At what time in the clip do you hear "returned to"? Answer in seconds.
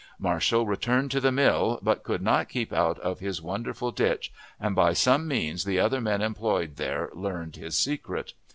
0.65-1.19